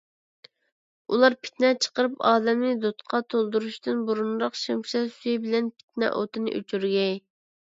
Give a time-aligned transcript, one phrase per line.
[1.11, 7.15] ئۇلار پىتنە چىقىرىپ ئالەمنى دۇتقا تولدۇرۇشتىن بۇرۇنراق شەمشەر سۈيى بىلەن پىتنە ئوتىنى ئۆچۈرگەي.